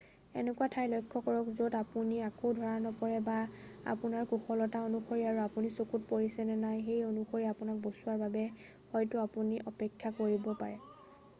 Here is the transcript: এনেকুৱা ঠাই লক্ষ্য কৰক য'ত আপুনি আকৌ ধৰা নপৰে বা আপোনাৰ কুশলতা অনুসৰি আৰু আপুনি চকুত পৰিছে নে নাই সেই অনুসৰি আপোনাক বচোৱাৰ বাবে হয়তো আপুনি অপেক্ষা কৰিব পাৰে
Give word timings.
এনেকুৱা 0.41 0.67
ঠাই 0.75 0.87
লক্ষ্য 0.91 1.19
কৰক 1.25 1.49
য'ত 1.57 1.77
আপুনি 1.83 2.15
আকৌ 2.27 2.53
ধৰা 2.59 2.71
নপৰে 2.85 3.19
বা 3.27 3.35
আপোনাৰ 3.93 4.25
কুশলতা 4.31 4.81
অনুসৰি 4.87 5.27
আৰু 5.33 5.43
আপুনি 5.43 5.71
চকুত 5.75 6.09
পৰিছে 6.13 6.45
নে 6.51 6.55
নাই 6.63 6.81
সেই 6.87 7.03
অনুসৰি 7.09 7.47
আপোনাক 7.51 7.83
বচোৱাৰ 7.85 8.17
বাবে 8.23 8.47
হয়তো 8.95 9.21
আপুনি 9.27 9.61
অপেক্ষা 9.73 10.13
কৰিব 10.23 10.51
পাৰে 10.63 10.81